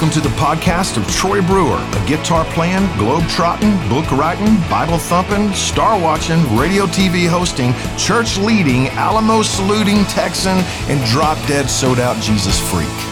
[0.00, 4.96] Welcome to the podcast of Troy Brewer, a guitar playing, globe trotting, book writing, Bible
[4.96, 10.56] thumping, star watching, radio TV hosting, church leading, Alamo saluting Texan,
[10.88, 13.09] and drop dead sold out Jesus freak.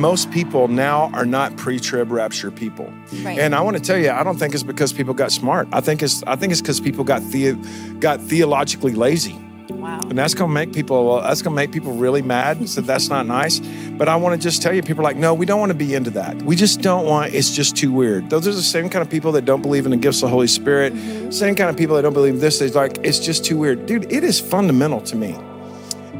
[0.00, 2.92] Most people now are not pre-trib rapture people.
[3.22, 3.38] Right.
[3.38, 5.68] And I want to tell you, I don't think it's because people got smart.
[5.72, 7.52] I think it's I think it's because people got the,
[8.00, 9.38] got theologically lazy.
[9.68, 10.00] Wow.
[10.02, 12.68] And that's gonna make people that's gonna make people really mad.
[12.68, 13.60] So that's not nice.
[13.60, 15.78] But I want to just tell you, people are like, no, we don't want to
[15.78, 16.36] be into that.
[16.42, 17.34] We just don't want.
[17.34, 18.30] It's just too weird.
[18.30, 20.28] Those are the same kind of people that don't believe in the gifts of the
[20.28, 20.94] Holy Spirit.
[20.94, 21.30] Mm-hmm.
[21.30, 22.60] Same kind of people that don't believe this.
[22.60, 24.10] It's like it's just too weird, dude.
[24.12, 25.38] It is fundamental to me.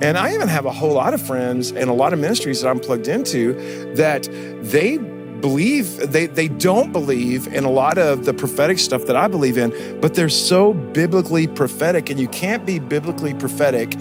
[0.03, 2.69] And I even have a whole lot of friends and a lot of ministries that
[2.69, 3.53] I'm plugged into
[3.95, 4.29] that
[4.63, 9.29] they believe they they don't believe in a lot of the prophetic stuff that I
[9.29, 13.97] believe in, but they're so biblically prophetic, and you can't be biblically prophetic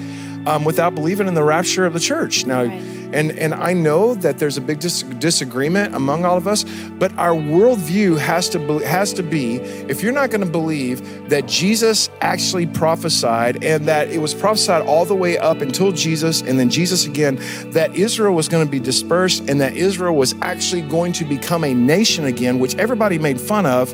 [0.45, 2.45] um, without believing in the rapture of the church.
[2.45, 2.98] Now, right.
[3.13, 6.63] And and I know that there's a big dis- disagreement among all of us,
[6.97, 11.29] but our worldview has to be, has to be if you're not going to believe
[11.29, 16.41] that Jesus actually prophesied and that it was prophesied all the way up until Jesus
[16.41, 17.39] and then Jesus again,
[17.71, 21.63] that Israel was going to be dispersed and that Israel was actually going to become
[21.63, 23.93] a nation again, which everybody made fun of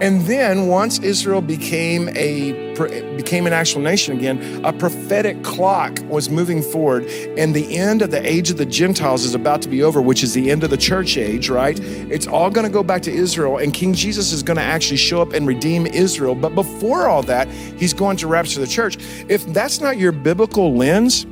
[0.00, 2.70] and then once Israel became a
[3.16, 7.04] became an actual nation again, a prophetic clock was moving forward,
[7.36, 10.22] and the end of the age of the Gentiles is about to be over, which
[10.22, 11.78] is the end of the church age, right?
[11.80, 14.96] It's all going to go back to Israel, and King Jesus is going to actually
[14.96, 16.34] show up and redeem Israel.
[16.34, 18.96] But before all that, he's going to rapture the church.
[19.28, 21.26] If that's not your biblical lens,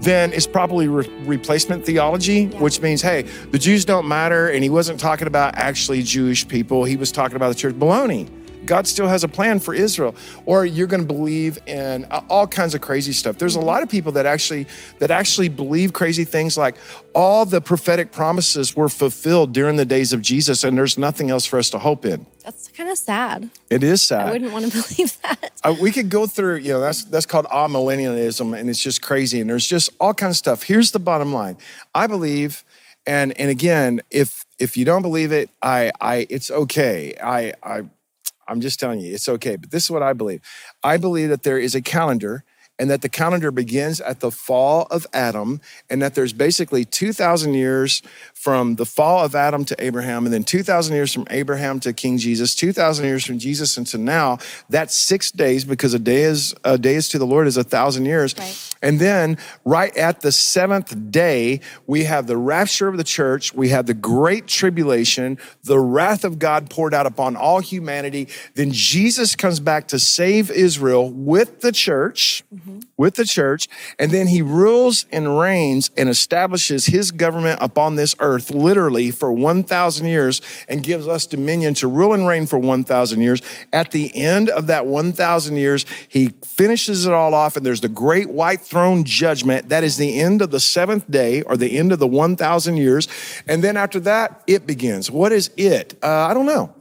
[0.00, 2.58] then it's probably re- replacement theology, yeah.
[2.58, 4.48] which means, hey, the Jews don't matter.
[4.48, 7.74] And he wasn't talking about actually Jewish people, he was talking about the church.
[7.74, 8.28] Baloney.
[8.66, 10.14] God still has a plan for Israel,
[10.46, 13.38] or you're going to believe in uh, all kinds of crazy stuff.
[13.38, 14.66] There's a lot of people that actually
[14.98, 16.76] that actually believe crazy things like
[17.14, 21.46] all the prophetic promises were fulfilled during the days of Jesus, and there's nothing else
[21.46, 22.26] for us to hope in.
[22.44, 23.50] That's kind of sad.
[23.68, 24.28] It is sad.
[24.28, 25.52] I wouldn't want to believe that.
[25.62, 29.40] Uh, we could go through, you know, that's that's called amillennialism, and it's just crazy.
[29.40, 30.62] And there's just all kinds of stuff.
[30.62, 31.56] Here's the bottom line:
[31.94, 32.64] I believe,
[33.06, 37.14] and and again, if if you don't believe it, I I it's okay.
[37.22, 37.82] I I
[38.50, 39.56] I'm just telling you, it's okay.
[39.56, 40.42] But this is what I believe.
[40.82, 42.44] I believe that there is a calendar
[42.80, 45.60] and that the calendar begins at the fall of Adam,
[45.90, 48.00] and that there's basically 2,000 years
[48.32, 52.16] from the fall of Adam to Abraham, and then 2,000 years from Abraham to King
[52.16, 54.38] Jesus, 2,000 years from Jesus until now.
[54.70, 57.64] That's six days because a day is a day is to the Lord is a
[57.64, 58.34] thousand years.
[58.38, 58.74] Right.
[58.80, 59.36] And then
[59.66, 63.92] right at the seventh day, we have the rapture of the church, we have the
[63.92, 68.28] great tribulation, the wrath of God poured out upon all humanity.
[68.54, 72.42] Then Jesus comes back to save Israel with the church.
[72.54, 72.69] Mm-hmm
[73.00, 73.66] with the church,
[73.98, 79.32] and then he rules and reigns and establishes his government upon this earth literally for
[79.32, 83.40] 1,000 years and gives us dominion to rule and reign for 1,000 years.
[83.72, 87.88] At the end of that 1,000 years, he finishes it all off, and there's the
[87.88, 89.70] great white throne judgment.
[89.70, 93.08] That is the end of the seventh day or the end of the 1,000 years.
[93.48, 95.10] And then after that, it begins.
[95.10, 95.98] What is it?
[96.02, 96.74] Uh, I don't know.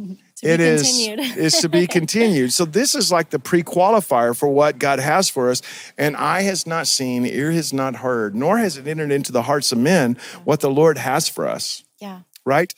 [0.42, 2.52] it is is to be continued.
[2.52, 5.62] So this is like the pre-qualifier for what God has for us.
[5.98, 9.42] And eye has not seen, ear has not heard, nor has it entered into the
[9.42, 11.84] hearts of men what the Lord has for us.
[11.98, 12.20] Yeah.
[12.44, 12.74] Right?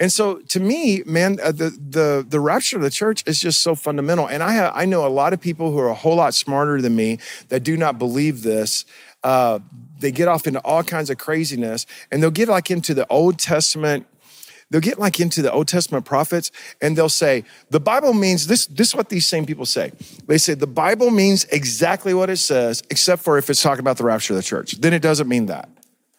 [0.00, 3.60] And so to me, man, uh, the the the rapture of the church is just
[3.60, 4.26] so fundamental.
[4.26, 6.80] And I have, I know a lot of people who are a whole lot smarter
[6.82, 8.84] than me that do not believe this.
[9.22, 9.60] Uh,
[10.00, 13.38] they get off into all kinds of craziness, and they'll get like into the Old
[13.38, 14.06] Testament
[14.74, 16.50] they'll get like into the Old Testament prophets
[16.80, 19.92] and they'll say, the Bible means this, this is what these same people say.
[20.26, 23.98] They say the Bible means exactly what it says, except for if it's talking about
[23.98, 24.72] the rapture of the church.
[24.80, 25.68] Then it doesn't mean that.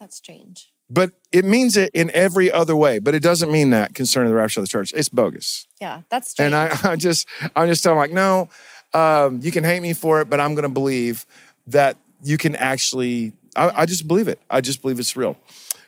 [0.00, 0.72] That's strange.
[0.88, 4.36] But it means it in every other way, but it doesn't mean that concerning the
[4.36, 4.90] rapture of the church.
[4.96, 5.66] It's bogus.
[5.78, 6.54] Yeah, that's strange.
[6.54, 8.48] And I, I just, I'm just telling like, no,
[8.94, 11.26] um, you can hate me for it, but I'm going to believe
[11.66, 14.40] that you can actually, I, I just believe it.
[14.48, 15.36] I just believe it's real.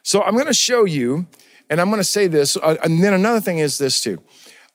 [0.03, 1.27] So I'm going to show you
[1.71, 4.23] and I'm going to say this, uh, and then another thing is this too.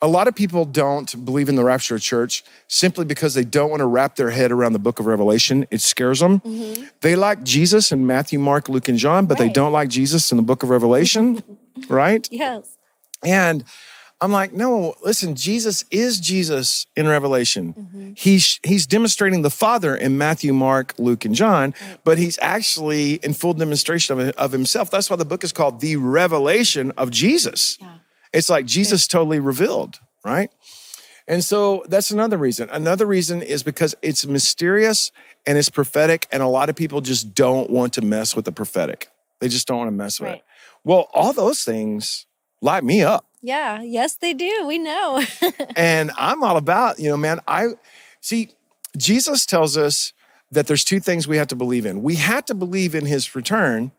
[0.02, 3.70] A lot of people don't believe in the rapture of church simply because they don't
[3.70, 5.66] want to wrap their head around the book of Revelation.
[5.72, 6.42] It scares them.
[6.42, 6.84] Mm-hmm.
[7.00, 9.48] They like Jesus in Matthew, Mark, Luke, and John, but right.
[9.48, 11.42] they don't like Jesus in the book of Revelation,
[11.88, 12.28] right?
[12.30, 12.78] Yes.
[13.24, 13.64] And
[14.24, 17.74] I'm like, no, listen, Jesus is Jesus in Revelation.
[17.74, 18.12] Mm-hmm.
[18.16, 21.74] He's he's demonstrating the Father in Matthew, Mark, Luke, and John,
[22.06, 24.90] but he's actually in full demonstration of, of himself.
[24.90, 27.78] That's why the book is called The Revelation of Jesus.
[27.82, 27.96] Yeah.
[28.32, 30.50] It's like Jesus totally revealed, right?
[31.28, 32.70] And so that's another reason.
[32.72, 35.12] Another reason is because it's mysterious
[35.46, 38.54] and it's prophetic, and a lot of people just don't want to mess with the
[38.54, 39.10] prophetic.
[39.42, 40.38] They just don't want to mess with Right.
[40.38, 40.44] it.
[40.86, 42.26] Well, all those things
[42.62, 43.26] light me up.
[43.44, 43.82] Yeah.
[43.82, 44.66] Yes, they do.
[44.66, 45.22] We know.
[45.76, 47.74] and I'm all about, you know, man, I
[48.22, 48.50] see
[48.98, 50.14] Jesus tells us
[50.52, 52.02] that there's two things we have to believe in.
[52.02, 53.92] We have to believe in his return,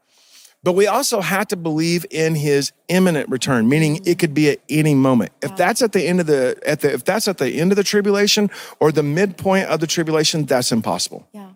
[0.63, 4.61] but we also have to believe in his imminent return, meaning it could be at
[4.71, 5.33] any moment.
[5.43, 7.77] If that's at the end of the at the if that's at the end of
[7.77, 8.51] the tribulation
[8.81, 11.29] or the midpoint of the tribulation, that's impossible.
[11.33, 11.51] yeah.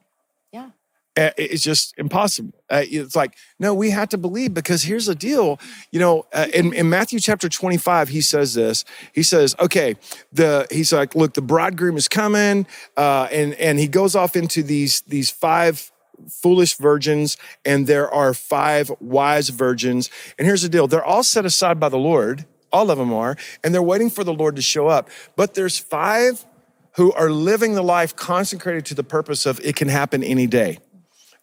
[1.37, 2.53] It's just impossible.
[2.71, 5.59] Uh, It's like, no, we have to believe because here's the deal.
[5.91, 8.85] You know, uh, in, in Matthew chapter 25, he says this.
[9.13, 9.97] He says, okay,
[10.33, 12.67] the he's like, look, the bridegroom is coming.
[12.97, 15.91] Uh, and, and he goes off into these, these five
[16.29, 20.11] foolish virgins, and there are five wise virgins.
[20.39, 23.37] And here's the deal they're all set aside by the Lord, all of them are,
[23.65, 25.09] and they're waiting for the Lord to show up.
[25.37, 26.45] But there's five
[26.93, 30.79] who are living the life consecrated to the purpose of it can happen any day.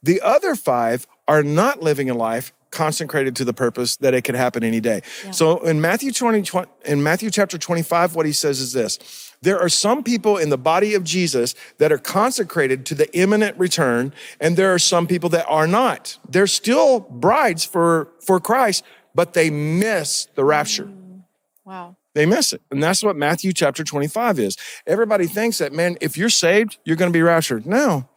[0.06, 4.36] The other five are not living a life consecrated to the purpose that it could
[4.36, 5.02] happen any day.
[5.32, 9.00] So in Matthew 20, 20 in Matthew chapter 25, what he says is this.
[9.42, 13.58] There are some people in the body of Jesus that are consecrated to the imminent
[13.58, 16.20] return, and there are some people that are not.
[16.30, 18.84] They're still brides for, for Christ,
[19.16, 20.86] but they miss the rapture.
[20.86, 21.24] Mm.
[21.64, 21.96] Wow.
[22.14, 22.62] They miss it.
[22.70, 24.58] And that's what Matthew chapter 25 is.
[24.86, 27.66] Everybody thinks that, man, if you're saved, you're going to be raptured.
[27.66, 28.08] No,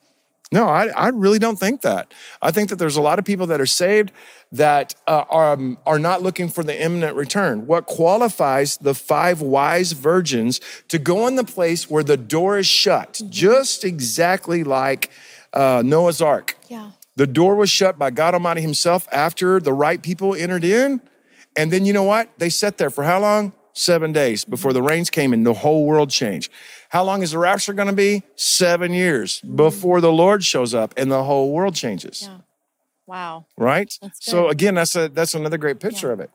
[0.51, 2.13] no, I, I really don't think that.
[2.41, 4.13] I think that there's a lot of people that are saved
[4.53, 7.67] that uh, are, um, are not looking for the imminent return.
[7.67, 12.67] What qualifies the five wise virgins to go in the place where the door is
[12.67, 15.11] shut, just exactly like
[15.53, 16.57] uh, Noah's Ark.
[16.69, 16.93] Yeah.
[17.17, 21.01] The door was shut by God Almighty Himself after the right people entered in.
[21.57, 22.31] And then you know what?
[22.39, 23.53] They sat there for how long?
[23.75, 26.51] Seven days before the rains came and the whole world changed.
[26.89, 28.23] How long is the rapture going to be?
[28.37, 32.23] Seven years before the Lord shows up and the whole world changes.
[32.23, 32.39] Yeah.
[33.07, 33.47] Wow.
[33.57, 33.93] Right?
[34.15, 36.31] So again, that's a that's another great picture of it.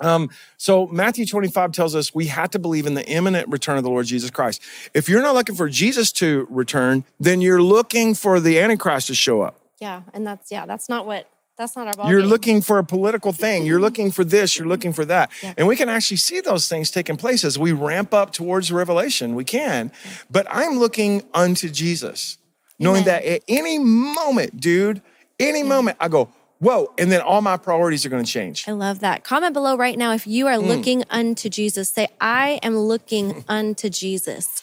[0.00, 3.84] Um, so Matthew 25 tells us we have to believe in the imminent return of
[3.84, 4.60] the Lord Jesus Christ.
[4.94, 9.14] If you're not looking for Jesus to return, then you're looking for the Antichrist to
[9.14, 9.60] show up.
[9.80, 10.02] Yeah.
[10.12, 12.28] And that's, yeah, that's not what, that's not our ball You're game.
[12.30, 13.64] looking for a political thing.
[13.66, 14.58] You're looking for this.
[14.58, 15.30] You're looking for that.
[15.42, 15.54] Yeah.
[15.56, 19.34] And we can actually see those things taking place as we ramp up towards Revelation.
[19.34, 19.92] We can.
[20.30, 22.38] But I'm looking unto Jesus,
[22.78, 23.22] knowing Amen.
[23.22, 25.02] that at any moment, dude,
[25.38, 26.92] any moment, I go, whoa.
[26.98, 28.66] And then all my priorities are going to change.
[28.68, 29.24] I love that.
[29.24, 30.66] Comment below right now if you are Mm.
[30.68, 31.88] looking unto Jesus.
[31.90, 34.62] Say, I am looking unto Jesus.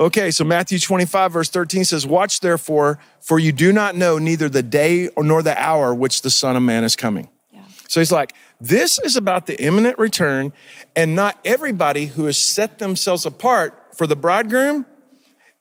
[0.00, 4.48] Okay, so Matthew 25, verse 13 says, Watch therefore, for you do not know neither
[4.48, 7.28] the day nor the hour which the Son of Man is coming.
[7.52, 7.60] Yeah.
[7.86, 10.54] So he's like, this is about the imminent return,
[10.96, 14.86] and not everybody who has set themselves apart for the bridegroom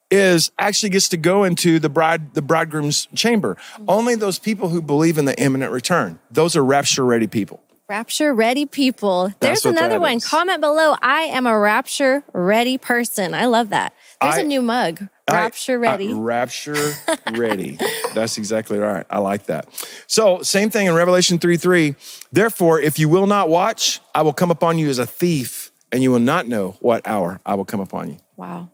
[0.10, 3.56] is actually gets to go into the bride the bridegroom's chamber.
[3.56, 3.86] Mm-hmm.
[3.90, 6.18] Only those people who believe in the imminent return.
[6.32, 7.62] Those are rapture ready people.
[7.90, 9.34] Rapture ready people.
[9.40, 10.18] There's another one.
[10.18, 10.28] is.
[10.28, 10.96] Comment below.
[11.02, 13.34] I am a rapture ready person.
[13.34, 13.94] I love that.
[14.22, 15.08] There's a I- new mug.
[15.28, 16.12] I- Rapture ready.
[16.14, 16.94] rapture
[17.34, 17.78] ready.
[18.16, 19.06] That's exactly right.
[19.10, 19.68] I like that.
[20.08, 21.96] So, same thing in Revelation 3 3.
[22.32, 26.02] Therefore, if you will not watch, I will come upon you as a thief, and
[26.02, 28.18] you will not know what hour I will come upon you.
[28.38, 28.70] wow.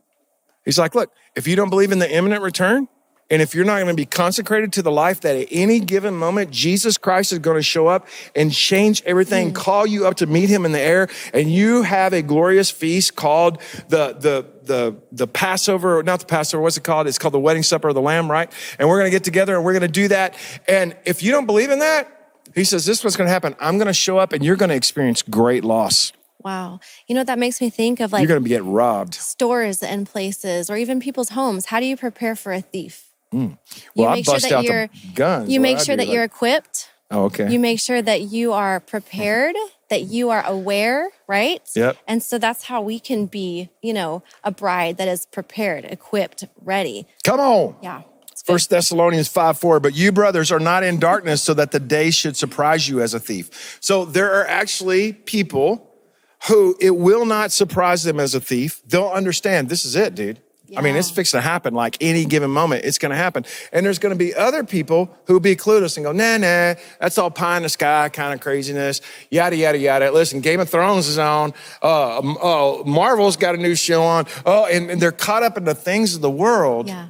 [0.64, 2.88] He's like, look, if you don't believe in the imminent return,
[3.30, 6.14] and if you're not going to be consecrated to the life that at any given
[6.14, 9.56] moment Jesus Christ is going to show up and change everything, mm.
[9.56, 13.16] call you up to meet him in the air, and you have a glorious feast
[13.16, 17.08] called the the the the Passover, not the Passover, what's it called?
[17.08, 18.52] It's called the wedding supper of the Lamb, right?
[18.80, 20.36] And we're going to get together and we're going to do that.
[20.68, 22.12] And if you don't believe in that,
[22.56, 23.56] he says, this is what's going to happen.
[23.60, 26.14] I'm going to show up and you're going to experience great loss.
[26.42, 26.80] Wow.
[27.08, 29.16] You know what that makes me think of like you're going to get robbed.
[29.16, 31.66] stores and places or even people's homes.
[31.68, 33.05] How do you prepare for a thief?
[33.34, 33.58] Mm.
[33.96, 35.50] Well, you make sure that you're guns.
[35.50, 36.90] you make sure that you're equipped.
[37.12, 37.52] Oh, okay.
[37.52, 39.56] You make sure that you are prepared,
[39.90, 41.62] that you are aware, right?
[41.76, 41.98] Yep.
[42.08, 46.46] And so that's how we can be, you know, a bride that is prepared, equipped,
[46.62, 47.08] ready.
[47.24, 47.76] Come on.
[47.82, 48.02] Yeah.
[48.46, 52.12] First Thessalonians 5 4, but you brothers are not in darkness so that the day
[52.12, 53.78] should surprise you as a thief.
[53.82, 55.96] So there are actually people
[56.48, 58.82] who it will not surprise them as a thief.
[58.86, 60.42] They'll understand this is it, dude.
[60.78, 61.16] I mean, it's Yeah.
[61.16, 61.74] fixing to happen.
[61.74, 63.46] Like any given moment, it's going to happen.
[63.72, 67.18] And there's going to be other people who be clueless and go, nah, nah, that's
[67.18, 70.12] all pie in the sky kind of craziness, yada, yada, yada.
[70.12, 71.54] Listen, Game of Thrones is on.
[71.84, 74.26] Uh, uh, Marvel's got a new show on.
[74.46, 77.08] Oh, and, and they're caught up in the things of the world Yeah.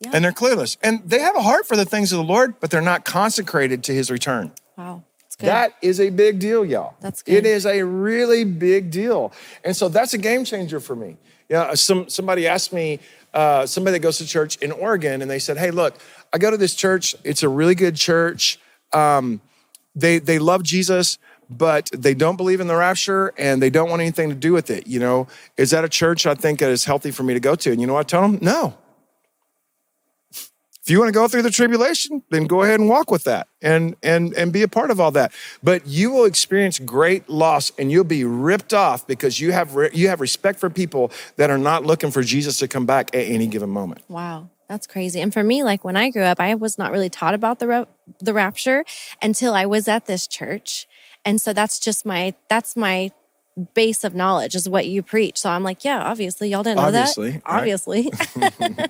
[0.00, 0.10] Yeah.
[0.14, 0.76] and they're clueless.
[0.82, 3.84] And they have a heart for the things of the Lord, but they're not consecrated
[3.84, 4.52] to his return.
[4.76, 5.04] wow.
[5.38, 6.94] That is a big deal, y'all.
[7.00, 7.46] That's It good.
[7.46, 9.32] is a really big deal.
[9.64, 11.16] And so that's a game changer for me.
[11.48, 13.00] Yeah, some somebody asked me,
[13.34, 15.98] uh, somebody that goes to church in Oregon, and they said, Hey, look,
[16.32, 17.14] I go to this church.
[17.24, 18.58] It's a really good church.
[18.92, 19.40] Um,
[19.94, 21.18] they they love Jesus,
[21.50, 24.70] but they don't believe in the rapture and they don't want anything to do with
[24.70, 24.86] it.
[24.86, 27.54] You know, is that a church I think that is healthy for me to go
[27.54, 27.70] to?
[27.70, 28.38] And you know what I tell them?
[28.40, 28.74] No.
[30.82, 33.46] If you want to go through the tribulation, then go ahead and walk with that
[33.60, 35.32] and and and be a part of all that.
[35.62, 39.90] But you will experience great loss and you'll be ripped off because you have re-
[39.92, 43.26] you have respect for people that are not looking for Jesus to come back at
[43.26, 44.02] any given moment.
[44.08, 45.20] Wow, that's crazy.
[45.20, 47.68] And for me, like when I grew up, I was not really taught about the
[47.68, 47.84] ra-
[48.18, 48.84] the rapture
[49.22, 50.88] until I was at this church,
[51.24, 53.12] and so that's just my that's my
[53.74, 55.38] base of knowledge is what you preach.
[55.38, 57.42] So I'm like, yeah, obviously y'all didn't know Obviously, that.
[57.46, 57.58] right.
[57.58, 58.10] Obviously,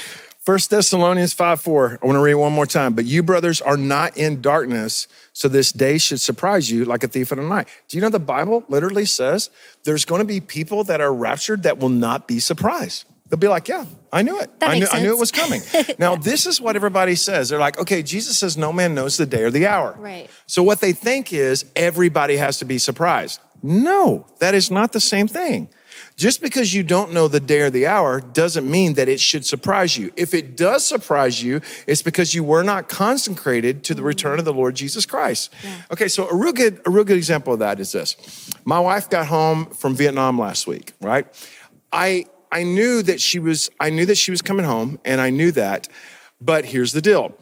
[0.46, 1.98] First Thessalonians 5 4.
[2.00, 2.94] I want to read one more time.
[2.94, 7.08] But you, brothers, are not in darkness, so this day should surprise you like a
[7.08, 7.66] thief in the night.
[7.88, 9.50] Do you know the Bible literally says
[9.82, 13.06] there's going to be people that are raptured that will not be surprised?
[13.28, 14.48] They'll be like, yeah, I knew it.
[14.62, 15.62] I, knew, I knew it was coming.
[15.98, 17.48] now, this is what everybody says.
[17.48, 19.96] They're like, okay, Jesus says no man knows the day or the hour.
[19.98, 20.30] Right.
[20.46, 23.40] So what they think is everybody has to be surprised.
[23.64, 25.68] No, that is not the same thing.
[26.16, 29.44] Just because you don't know the day or the hour doesn't mean that it should
[29.44, 30.12] surprise you.
[30.16, 34.44] If it does surprise you, it's because you were not consecrated to the return of
[34.44, 35.52] the Lord Jesus Christ.
[35.90, 38.16] Okay, so a real good a real good example of that is this.
[38.64, 41.26] My wife got home from Vietnam last week, right?
[41.92, 45.30] I I knew that she was I knew that she was coming home and I
[45.30, 45.88] knew that.
[46.40, 47.34] But here's the deal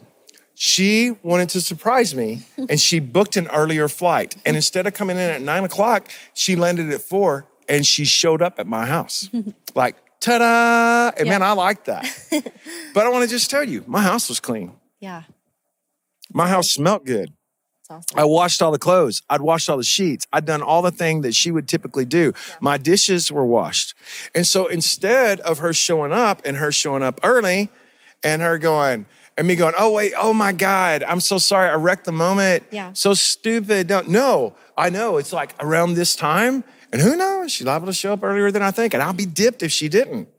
[0.55, 4.35] she wanted to surprise me and she booked an earlier flight.
[4.45, 8.41] And instead of coming in at nine o'clock, she landed at four and she showed
[8.41, 9.29] up at my house.
[9.75, 11.11] like, ta da!
[11.17, 12.05] And man, I like that.
[12.93, 14.73] but I want to just tell you, my house was clean.
[14.99, 15.23] yeah,
[16.33, 17.33] My house smelled good.
[17.89, 18.03] awesome.
[18.19, 19.21] I washed all the clothes.
[19.29, 20.25] I'd washed all the sheets.
[20.33, 22.33] I'd done all the thing that she would typically do.
[22.59, 23.93] My dishes were washed.
[24.33, 27.69] And so instead of her showing up and her showing up early
[28.23, 29.05] and her going,
[29.37, 31.69] and me going, oh, wait, oh my God, I'm so sorry.
[31.69, 32.63] I wrecked the moment.
[32.71, 32.93] Yeah.
[32.93, 33.87] So stupid.
[33.87, 35.17] Don't, no, I know.
[35.17, 36.63] It's like around this time.
[36.95, 37.51] And who knows?
[37.51, 38.93] She's liable to show up earlier than I think.
[38.93, 40.29] And I'll be dipped if she didn't.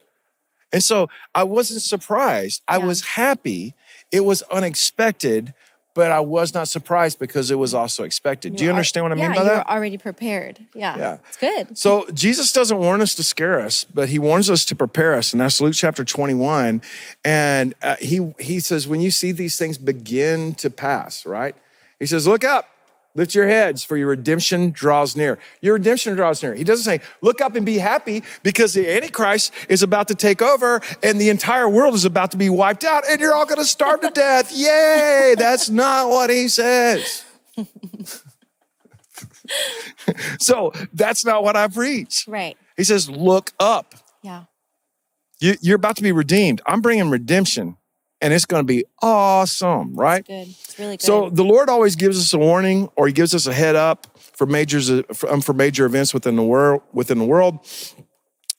[0.72, 2.62] And so I wasn't surprised.
[2.66, 3.75] I was happy.
[4.10, 5.52] It was unexpected,
[5.92, 8.56] but I was not surprised because it was also expected.
[8.56, 9.66] Do you You're al- understand what I mean yeah, by you that?
[9.66, 10.58] were already prepared.
[10.75, 11.18] Yeah, Yeah.
[11.28, 11.76] it's good.
[11.76, 15.34] So Jesus doesn't warn us to scare us, but he warns us to prepare us,
[15.34, 16.80] and that's Luke chapter 21.
[17.22, 21.54] And uh, he he says, when you see these things begin to pass, right?
[21.98, 22.66] He says, look up,
[23.16, 25.38] lift your heads, for your redemption draws near.
[25.61, 26.54] Your redemption draws near.
[26.54, 30.42] He doesn't say, look up and be happy, because the Antichrist is about to take
[30.42, 33.58] over, and the entire world is about to be wiped out, and you're all going
[33.58, 34.52] to starve to death.
[34.54, 35.35] Yay!
[35.37, 37.25] That's not what he says.
[40.38, 42.25] so that's not what I preach.
[42.28, 42.56] Right.
[42.76, 43.94] He says, Look up.
[44.23, 44.44] Yeah.
[45.40, 46.61] You, you're about to be redeemed.
[46.66, 47.76] I'm bringing redemption,
[48.26, 50.26] and it's going to be awesome, right?
[50.26, 50.49] Good.
[50.49, 51.02] It's really good.
[51.02, 54.18] So the Lord always gives us a warning, or He gives us a head up
[54.18, 56.83] for majors for, um, for major events within the world.
[56.92, 57.61] Within the world,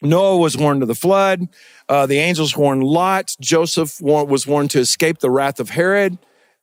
[0.02, 1.50] Noah was warned of the flood.
[1.90, 3.36] Uh, the angels warned Lot.
[3.42, 6.18] Joseph wa- was warned to escape the wrath of Herod.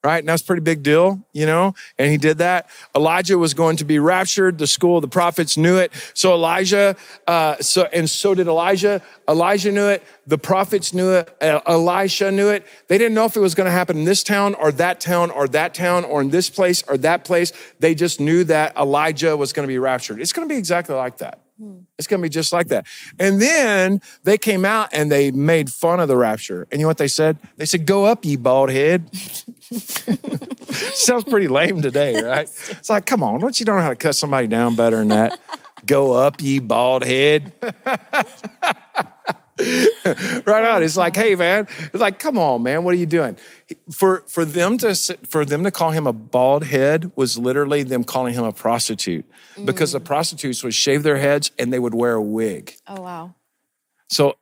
[0.04, 1.74] Right, and that's a pretty big deal, you know.
[1.98, 2.68] And he did that.
[2.94, 4.58] Elijah was going to be raptured.
[4.58, 5.92] The school the prophets knew it.
[6.12, 6.94] So Elijah,
[7.26, 9.00] uh, so and so did Elijah.
[9.26, 10.02] Elijah knew it.
[10.26, 11.34] The prophets knew it.
[11.40, 12.66] Elisha knew it.
[12.88, 15.30] They didn't know if it was going to happen in this town or that town
[15.30, 17.54] or that town or in this place or that place.
[17.80, 20.20] They just knew that Elijah was going to be raptured.
[20.20, 21.43] It's going to be exactly like that.
[21.58, 21.80] Hmm.
[21.98, 22.86] It's going to be just like that.
[23.18, 26.66] And then they came out and they made fun of the rapture.
[26.72, 27.38] And you know what they said?
[27.56, 29.14] They said, Go up, ye bald head.
[30.74, 32.48] Sounds pretty lame today, right?
[32.70, 35.40] It's like, come on, don't you know how to cut somebody down better than that?
[35.86, 37.52] Go up, ye bald head.
[40.46, 40.82] right on.
[40.82, 41.68] It's like, hey, man.
[41.78, 42.84] It's like, come on, man.
[42.84, 43.36] What are you doing?
[43.90, 44.94] For for them to
[45.28, 49.24] for them to call him a bald head was literally them calling him a prostitute,
[49.64, 50.04] because the mm.
[50.04, 52.74] prostitutes would shave their heads and they would wear a wig.
[52.88, 53.34] oh wow.
[54.08, 54.36] So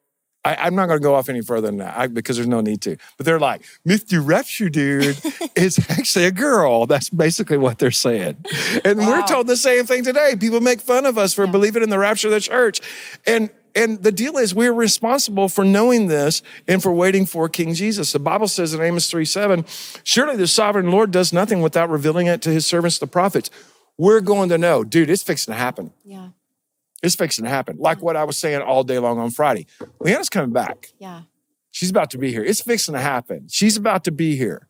[0.44, 2.60] I, I'm not going to go off any further than that I, because there's no
[2.60, 2.96] need to.
[3.16, 4.26] But they're like, Mr.
[4.26, 5.16] Rapture Dude
[5.54, 6.86] is actually a girl.
[6.86, 8.44] That's basically what they're saying.
[8.84, 10.34] And we're told the same thing today.
[10.38, 12.80] People make fun of us for believing in the rapture of the church.
[13.26, 17.74] And and the deal is we're responsible for knowing this and for waiting for King
[17.74, 18.12] Jesus.
[18.12, 19.64] The Bible says in Amos 3 7,
[20.04, 23.50] surely the sovereign Lord does nothing without revealing it to his servants, the prophets.
[23.98, 25.92] We're going to know, dude, it's fixing to happen.
[26.04, 26.28] Yeah.
[27.02, 27.76] It's fixing to happen.
[27.78, 29.66] Like what I was saying all day long on Friday.
[30.00, 30.92] Leanna's coming back.
[30.98, 31.22] Yeah.
[31.70, 32.44] She's about to be here.
[32.44, 33.48] It's fixing to happen.
[33.50, 34.68] She's about to be here.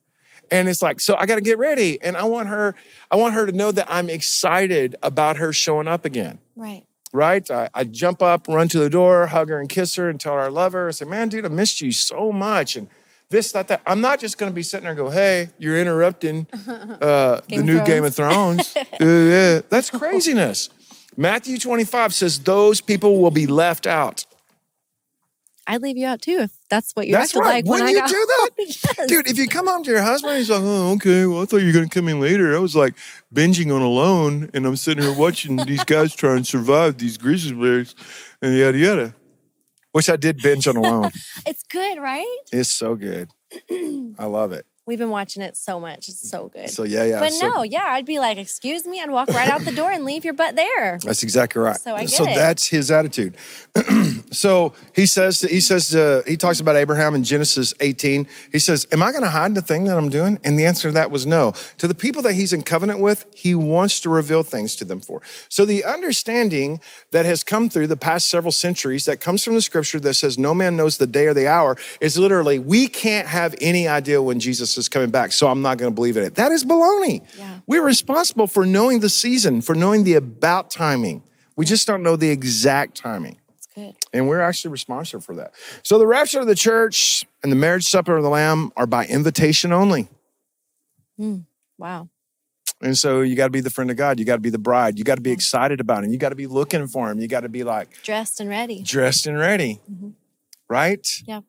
[0.51, 2.01] And it's like, so I got to get ready.
[2.03, 2.75] And I want her,
[3.11, 6.39] I want her to know that I'm excited about her showing up again.
[6.57, 6.85] Right.
[7.13, 7.49] Right?
[7.51, 10.35] I, I jump up, run to the door, hug her and kiss her and tell
[10.35, 10.89] her I love her.
[10.89, 12.75] I say, man, dude, I missed you so much.
[12.75, 12.89] And
[13.29, 13.83] this, that, that.
[13.87, 17.63] I'm not just going to be sitting there and go, hey, you're interrupting uh, the
[17.63, 17.87] new Thrones.
[17.87, 18.77] Game of Thrones.
[19.01, 19.63] Uh.
[19.69, 20.71] That's craziness.
[21.17, 24.25] Matthew 25 says those people will be left out.
[25.67, 27.65] I'd leave you out too if that's what you That's acted right.
[27.67, 28.51] like when I you got do that?
[28.57, 29.07] Yes.
[29.07, 31.59] Dude, if you come home to your husband, he's like, oh, okay, well, I thought
[31.59, 32.57] you were going to come in later.
[32.57, 32.95] I was like
[33.33, 37.53] binging on Alone, and I'm sitting here watching these guys try and survive these grizzly
[37.55, 37.95] bears
[38.41, 39.15] and yada, yada.
[39.93, 41.11] Which I did binge on Alone.
[41.47, 42.39] It's good, right?
[42.51, 43.29] it's so good.
[44.19, 44.65] I love it.
[44.85, 46.09] We've been watching it so much.
[46.09, 46.69] It's so good.
[46.69, 47.21] So, yeah, yeah.
[47.21, 49.93] but so- no, yeah, I'd be like, excuse me, I'd walk right out the door
[49.93, 50.99] and leave your butt there.
[51.05, 51.77] That's exactly right.
[51.77, 52.35] So I get so it.
[52.35, 53.37] that's his attitude.
[54.33, 58.27] so he says he says uh, he talks about Abraham in Genesis 18.
[58.51, 60.89] He says, "Am I going to hide the thing that I'm doing?" And the answer
[60.89, 61.53] to that was no.
[61.79, 65.01] To the people that he's in covenant with, he wants to reveal things to them
[65.01, 65.23] for.
[65.49, 66.81] So the understanding
[67.13, 70.39] that has come through the past several centuries that comes from the scripture that says
[70.39, 74.21] no man knows the day or the hour is literally we can't have any idea
[74.21, 75.33] when Jesus is coming back.
[75.33, 76.35] So I'm not going to believe in it.
[76.37, 77.23] That is baloney.
[77.39, 77.59] Yeah.
[77.67, 81.23] We're responsible for knowing the season, for knowing the about timing.
[81.57, 83.39] We just don't know the exact timing.
[83.57, 83.95] It's good.
[84.13, 85.53] And we're actually responsible for that.
[85.83, 89.07] So the rapture of the church and the marriage supper of the Lamb are by
[89.07, 90.09] invitation only.
[91.17, 91.41] Hmm.
[91.79, 92.09] Wow.
[92.81, 94.19] And so you got to be the friend of God.
[94.19, 94.99] You got to be the bride.
[94.99, 96.11] You got to be excited about him.
[96.11, 97.21] You got to be looking for him.
[97.21, 98.83] You got to be like Dressed and ready.
[98.83, 100.11] dressed and ready, mm-hmm.
[100.69, 101.07] right?
[101.27, 101.43] Yeah.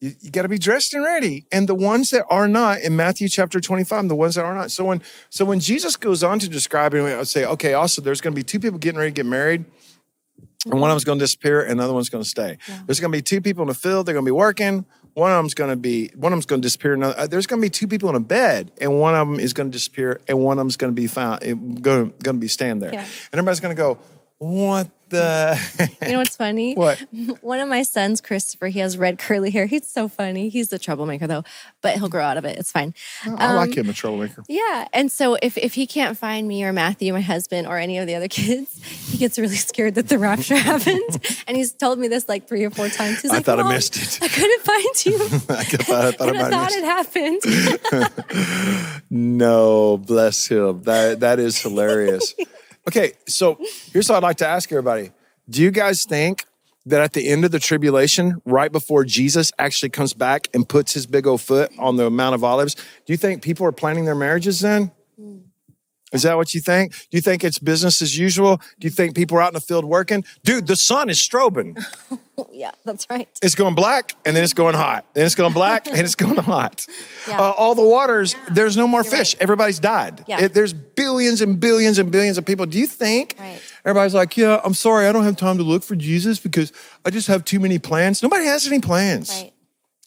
[0.00, 1.46] You, you got to be dressed and ready.
[1.52, 4.70] And the ones that are not in Matthew chapter 25, the ones that are not.
[4.70, 8.20] So when so when Jesus goes on to describe it, I say, okay, also there's
[8.20, 9.64] going to be two people getting ready to get married.
[10.66, 12.58] And one of them's going to disappear, and the other one's going to stay.
[12.84, 14.04] There's going to be two people in the field.
[14.04, 14.84] They're going to be working.
[15.14, 16.94] One of them's going to be one of them's going to disappear.
[16.94, 19.40] Another, uh, there's going to be two people in a bed, and one of them
[19.40, 21.40] is going to disappear, and one of them's going to be found,
[21.82, 23.00] going going to be stand there, Yeah.
[23.00, 23.98] and everybody's going to go,
[24.40, 25.58] "What the?"
[26.02, 26.74] You know what's funny?
[26.74, 26.98] What?
[27.42, 29.66] One of my sons, Christopher, he has red curly hair.
[29.66, 30.48] He's so funny.
[30.48, 31.44] He's the troublemaker though,
[31.82, 32.58] but he'll grow out of it.
[32.58, 32.94] It's fine.
[33.24, 34.42] I like Um, him, a troublemaker.
[34.48, 34.88] Yeah.
[34.94, 38.06] And so if, if he can't find me or Matthew, my husband, or any of
[38.06, 41.18] the other kids, he gets really scared that the rapture happened.
[41.46, 43.20] And he's told me this like three or four times.
[43.20, 45.16] He's I like, thought I missed it." I couldn't find you.
[45.54, 47.42] I thought, I thought and I I thought it happened.
[49.10, 50.82] No, bless him.
[50.84, 52.34] That that is hilarious.
[52.90, 53.56] Okay, so
[53.92, 55.12] here's what I'd like to ask everybody.
[55.48, 56.44] Do you guys think
[56.86, 60.92] that at the end of the tribulation, right before Jesus actually comes back and puts
[60.92, 64.06] his big old foot on the Mount of Olives, do you think people are planning
[64.06, 64.90] their marriages then?
[65.16, 65.38] Hmm.
[66.12, 66.92] Is that what you think?
[66.92, 68.56] Do you think it's business as usual?
[68.80, 70.24] Do you think people are out in the field working?
[70.42, 71.80] Dude, the sun is strobing.
[72.52, 73.28] yeah, that's right.
[73.42, 75.04] It's going black and then it's going hot.
[75.14, 76.86] Then it's going black and it's going hot.
[77.28, 77.38] Yeah.
[77.38, 79.36] Uh, all the waters, there's no more fish.
[79.40, 80.24] Everybody's died.
[80.26, 80.40] Yeah.
[80.44, 82.64] It- there's billions and billions and billions of people.
[82.66, 83.60] Do you think Right.
[83.84, 86.72] everybody's like, yeah, I'm sorry, I don't have time to look for Jesus because
[87.04, 88.22] I just have too many plans?
[88.22, 89.28] Nobody has any plans.
[89.30, 89.52] Right.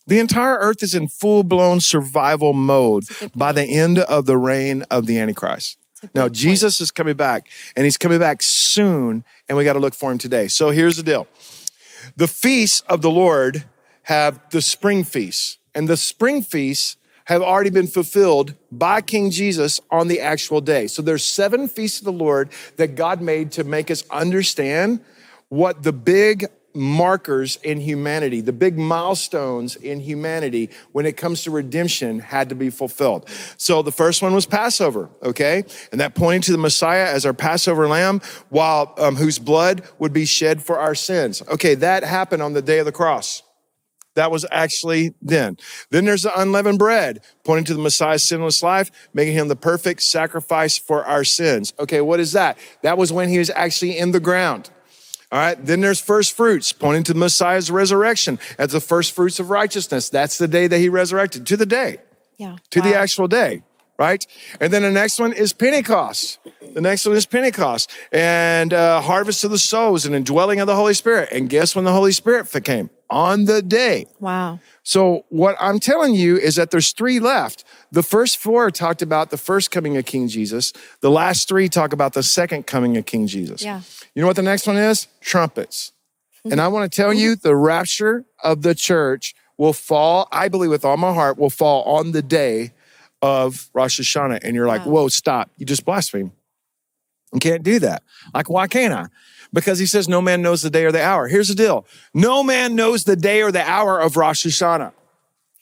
[0.08, 4.82] The entire earth is in full blown survival mode by the end of the reign
[4.89, 5.78] of the Antichrist.
[6.13, 9.94] Now, Jesus is coming back and he's coming back soon, and we got to look
[9.94, 10.48] for him today.
[10.48, 11.28] So here's the deal
[12.16, 13.63] the feasts of the Lord
[14.04, 19.80] have the spring feasts, and the spring feasts have already been fulfilled by King Jesus
[19.89, 20.88] on the actual day.
[20.88, 25.00] So there's seven feasts of the Lord that God made to make us understand
[25.48, 31.52] what the big markers in humanity, the big milestones in humanity when it comes to
[31.52, 33.30] redemption had to be fulfilled.
[33.58, 35.64] So the first one was Passover, okay?
[35.92, 40.14] And that pointing to the Messiah as our Passover lamb, while um, whose blood would
[40.14, 41.42] be shed for our sins.
[41.48, 43.44] Okay, that happened on the day of the cross.
[44.16, 45.58] That was actually then.
[45.90, 50.04] Then there's the unleavened bread, pointing to the Messiah's sinless life, making him the perfect
[50.04, 51.74] sacrifice for our sins.
[51.80, 52.58] Okay, what is that?
[52.84, 54.70] That was when he was actually in the ground.
[55.34, 59.39] All right, then there's first fruits, pointing to the Messiah's resurrection as the first fruits
[59.39, 60.08] of righteousness.
[60.10, 61.98] That's the day that he resurrected, to the day,
[62.38, 62.58] Yeah.
[62.69, 63.63] to the actual day,
[63.97, 64.25] right?
[64.60, 66.39] And then the next one is Pentecost.
[66.73, 70.75] The next one is Pentecost and uh, harvest of the souls and indwelling of the
[70.75, 71.29] Holy Spirit.
[71.32, 72.89] And guess when the Holy Spirit came?
[73.10, 74.08] On the day.
[74.19, 74.60] Wow.
[74.82, 77.63] So what I'm telling you is that there's three left.
[77.91, 80.73] The first four talked about the first coming of King Jesus.
[81.01, 83.62] The last three talk about the second coming of King Jesus.
[83.62, 83.82] Yeah.
[84.15, 85.08] You know what the next one is?
[85.21, 85.91] Trumpets.
[86.45, 90.71] And I want to tell you the rapture of the church will fall, I believe
[90.71, 92.73] with all my heart, will fall on the day
[93.24, 94.42] of Rosh Hashanah.
[94.44, 94.92] And you're like, Wow.
[94.92, 95.50] whoa, stop.
[95.58, 96.34] You just blaspheme.
[97.34, 98.04] You can't do that.
[98.34, 99.08] Like, why can't I?
[99.54, 101.28] Because he says, no man knows the day or the hour.
[101.28, 104.92] Here's the deal no man knows the day or the hour of Rosh Hashanah.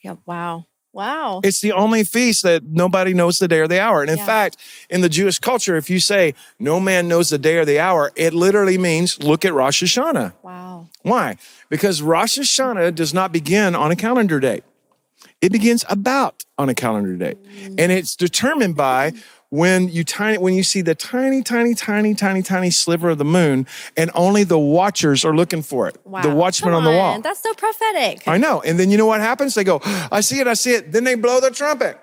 [0.02, 0.16] Yeah.
[0.26, 0.66] Wow.
[0.94, 1.40] Wow.
[1.42, 4.02] It's the only feast that nobody knows the day or the hour.
[4.02, 4.26] And in Yeah.
[4.26, 4.56] fact,
[4.90, 8.12] in the Jewish culture, if you say no man knows the day or the hour,
[8.16, 10.32] it literally means look at Rosh Hashanah.
[10.42, 10.88] wow.
[11.02, 11.36] Why?
[11.70, 14.64] Because Rosh Hashanah does not begin on a calendar date.
[15.40, 17.38] It begins about on a calendar date.
[17.64, 17.90] And mm.
[17.90, 19.12] it's determined by
[19.52, 23.24] when you tiny when you see the tiny, tiny, tiny, tiny, tiny sliver of the
[23.24, 23.66] moon,
[23.98, 25.98] and only the watchers are looking for it.
[26.06, 26.22] Wow.
[26.22, 27.20] The watchmen Come on the wall.
[27.20, 28.26] That's so prophetic.
[28.26, 28.62] I know.
[28.62, 29.54] And then you know what happens?
[29.54, 30.92] They go, I see it, I see it.
[30.92, 31.98] Then they blow the trumpet.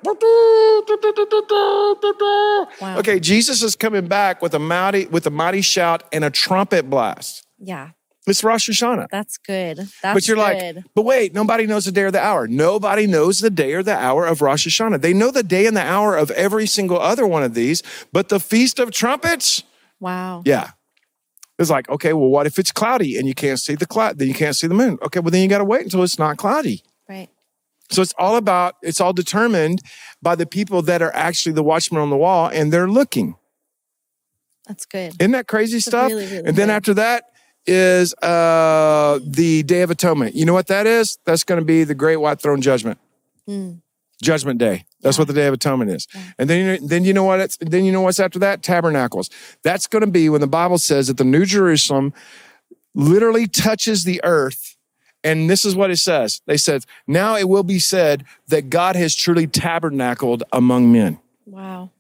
[2.80, 3.00] Wow.
[3.00, 6.88] Okay, Jesus is coming back with a mighty with a mighty shout and a trumpet
[6.88, 7.48] blast.
[7.58, 7.90] yeah.
[8.30, 9.08] It's Rosh Hashanah.
[9.10, 9.78] That's good.
[9.78, 10.76] That's but you're good.
[10.76, 12.48] like, but wait, nobody knows the day or the hour.
[12.48, 15.02] Nobody knows the day or the hour of Rosh Hashanah.
[15.02, 18.30] They know the day and the hour of every single other one of these, but
[18.30, 19.64] the Feast of Trumpets,
[20.00, 20.44] wow.
[20.46, 20.72] yeah.
[21.58, 24.18] It's like, okay, well, what if it's cloudy and you can't see the cloud?
[24.18, 24.98] Then you can't see the moon.
[25.02, 26.84] Okay, well, then you got to wait until it's not cloudy.
[27.10, 27.28] Right.
[27.92, 29.82] So it's all about, it's all determined
[30.22, 33.36] by the people that are actually the watchmen on the wall and they're looking.
[34.68, 35.16] That's good.
[35.20, 36.10] Isn't that crazy stuff?
[36.10, 36.74] really, really and then good.
[36.74, 37.26] after that
[37.70, 40.36] is uh, the Day of Atonement.
[40.36, 41.20] You know what that is?
[41.26, 43.00] That's going to be the Great White Throne Judgment.
[43.48, 43.82] Mm.
[44.22, 44.86] Judgment Day.
[45.02, 46.08] That's what the Day of Atonement is.
[46.38, 47.40] And then, you know, then you know what?
[47.40, 48.62] It's, then you know what's after that?
[48.62, 49.30] Tabernacles.
[49.64, 52.14] That's going to be when the Bible says that the New Jerusalem
[52.94, 54.76] literally touches the earth.
[55.24, 56.42] And this is what it says.
[56.46, 61.92] They said, "Now it will be said that God has truly tabernacled among men." Wow.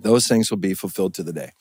[0.00, 1.52] those things will be fulfilled to the day.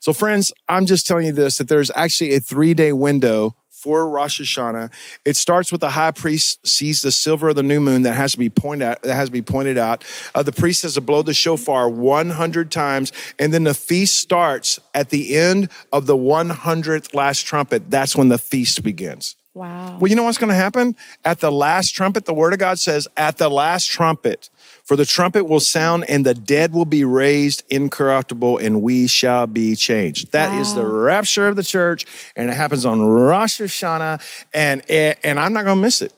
[0.00, 3.56] So, friends, I'm just telling you this that there's actually a three day window
[3.86, 4.90] for Rosh Hashanah.
[5.24, 8.32] It starts with the high priest sees the silver of the new moon that has
[8.32, 9.02] to be pointed out.
[9.02, 10.02] That has to be pointed out.
[10.34, 14.80] Uh, the priest has to blow the shofar 100 times, and then the feast starts
[14.92, 17.88] at the end of the 100th last trumpet.
[17.88, 19.36] That's when the feast begins.
[19.56, 19.96] Wow.
[19.98, 20.94] Well, you know what's going to happen?
[21.24, 24.50] At the last trumpet, the word of God says, at the last trumpet,
[24.84, 29.46] for the trumpet will sound and the dead will be raised incorruptible and we shall
[29.46, 30.32] be changed.
[30.32, 32.04] That is the rapture of the church
[32.36, 34.20] and it happens on Rosh Hashanah
[34.52, 36.12] and, and I'm not going to miss it.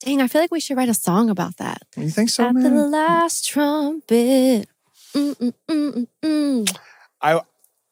[0.00, 1.82] Dang, I feel like we should write a song about that.
[1.96, 4.68] You think so, At the last trumpet.
[5.14, 6.78] Mm, mm, mm, mm, mm.
[7.20, 7.42] I,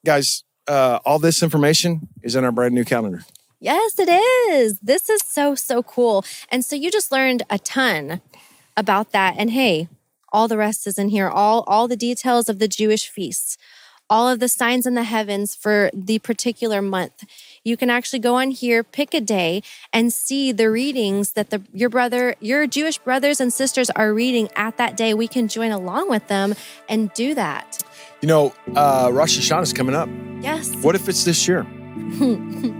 [0.04, 3.24] guys, uh, all this information is in our brand new calendar.
[3.60, 4.78] Yes, it is.
[4.80, 6.24] This is so, so cool.
[6.50, 8.22] And so you just learned a ton
[8.74, 9.34] about that.
[9.36, 9.88] And hey,
[10.32, 11.28] all the rest is in here.
[11.28, 13.58] All all the details of the Jewish feasts,
[14.08, 17.24] all of the signs in the heavens for the particular month.
[17.64, 21.62] You can actually go on here, pick a day, and see the readings that the
[21.72, 25.14] your brother, your Jewish brothers and sisters are reading at that day.
[25.14, 26.54] We can join along with them
[26.88, 27.82] and do that.
[28.22, 30.08] You know, uh, Rosh Hashanah is coming up.
[30.42, 30.74] Yes.
[30.76, 31.66] What if it's this year?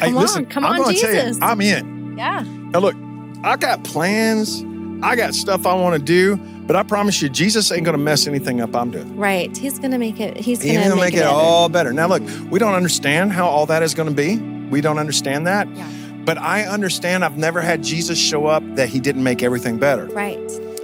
[0.00, 1.38] hey, Come listen, on, come I'm on, tell you, Jesus.
[1.40, 2.16] I'm in.
[2.16, 2.42] Yeah.
[2.42, 2.96] Now, look,
[3.42, 4.64] I got plans.
[5.02, 8.02] I got stuff I want to do, but I promise you, Jesus ain't going to
[8.02, 9.16] mess anything up I'm doing.
[9.16, 9.54] Right.
[9.54, 10.36] He's gonna make it.
[10.38, 11.28] He's going to make, it, better.
[11.28, 11.92] all better.
[11.92, 14.38] Now, look, we don't understand how all that is going to be.
[14.70, 15.68] We don't understand that.
[15.76, 15.90] Yeah.
[16.24, 20.06] But I understand I've never had Jesus show up that he didn't make everything better.
[20.06, 20.40] Right.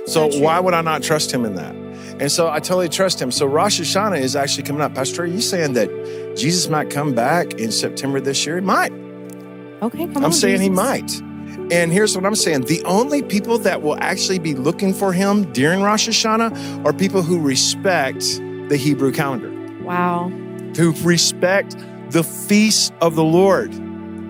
[0.07, 0.42] So true.
[0.42, 1.75] why would I not trust him in that?
[2.20, 3.30] And so I totally trust him.
[3.30, 4.94] So Rosh Hashanah is actually coming up.
[4.94, 5.88] Pastor, are you saying that
[6.37, 8.56] Jesus might come back in September this year?
[8.56, 8.92] He might.
[9.83, 10.33] Okay, come I'm on.
[10.33, 11.11] saying he might.
[11.72, 15.50] And here's what I'm saying the only people that will actually be looking for him
[15.52, 18.20] during Rosh Hashanah are people who respect
[18.68, 19.50] the Hebrew calendar,
[19.83, 20.28] Wow.
[20.76, 21.76] who respect
[22.11, 23.72] the feast of the Lord.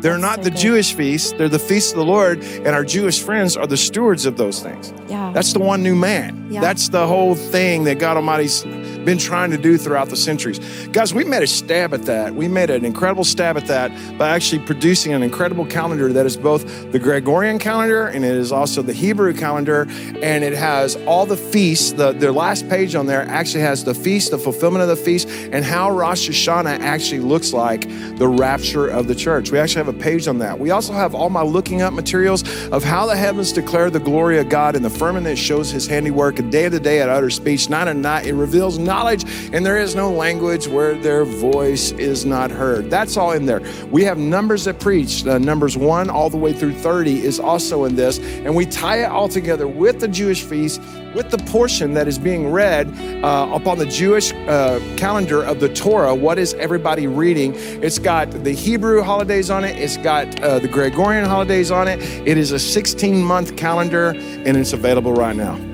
[0.03, 0.59] They're That's not so the good.
[0.61, 4.25] Jewish feast, they're the feast of the Lord, and our Jewish friends are the stewards
[4.27, 4.95] of those things.
[5.09, 5.20] Yeah.
[5.33, 6.49] That's the one new man.
[6.51, 6.61] Yeah.
[6.61, 8.65] That's the whole thing that God Almighty's
[9.05, 10.59] been trying to do throughout the centuries.
[10.89, 12.35] Guys, we made a stab at that.
[12.35, 16.37] We made an incredible stab at that by actually producing an incredible calendar that is
[16.37, 19.87] both the Gregorian calendar and it is also the Hebrew calendar.
[20.23, 21.93] And it has all the feasts.
[21.93, 25.29] The, the last page on there actually has the feast, the fulfillment of the feast,
[25.29, 29.51] and how Rosh Hashanah actually looks like the rapture of the church.
[29.51, 30.59] We actually have a page on that.
[30.59, 34.39] We also have all my looking up materials of how the heavens declare the glory
[34.39, 37.69] of God and the firmament shows his handiwork, and day to day at utter speech,
[37.69, 38.27] night and night.
[38.27, 42.91] It reveals knowledge, and there is no language where their voice is not heard.
[42.91, 43.63] That's all in there.
[43.89, 47.85] We have numbers that preach, uh, numbers one all the way through 30 is also
[47.85, 50.81] in this, and we tie it all together with the Jewish feast,
[51.15, 52.89] with the portion that is being read
[53.23, 56.13] uh, upon the Jewish uh, calendar of the Torah.
[56.15, 57.55] What is everybody reading?
[57.55, 62.01] It's got the Hebrew holidays on it, it's got uh, the Gregorian holidays on it.
[62.27, 65.70] It is a 16 month calendar, and it's available right now.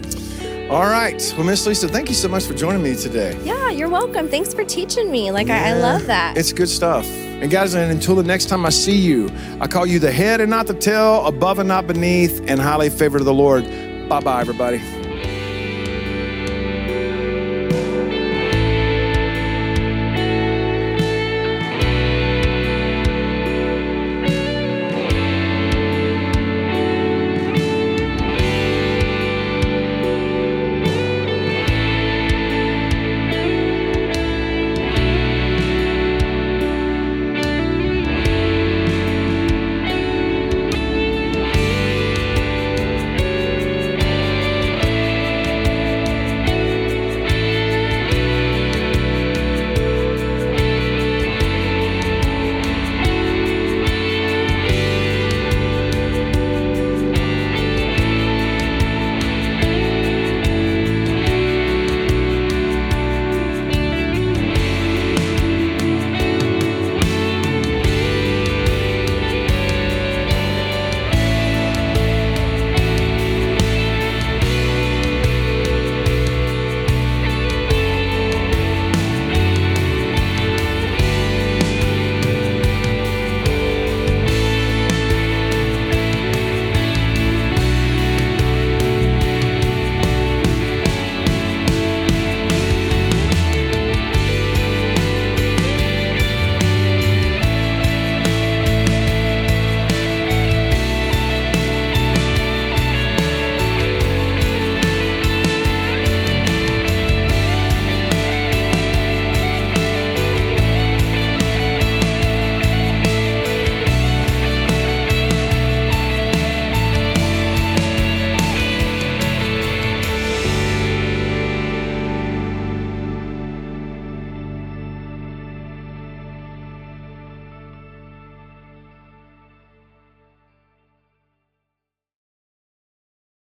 [0.69, 1.23] All right.
[1.37, 3.39] Well, Miss Lisa, thank you so much for joining me today.
[3.45, 4.29] Yeah, you're welcome.
[4.29, 5.31] Thanks for teaching me.
[5.31, 6.37] Like, I, I love that.
[6.37, 7.07] It's good stuff.
[7.07, 10.41] And guys, and until the next time I see you, I call you the head
[10.41, 13.65] and not the tail, above and not beneath, and highly favored of the Lord.
[14.09, 14.79] Bye bye, everybody.